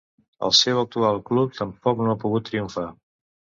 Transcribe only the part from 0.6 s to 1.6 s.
actual club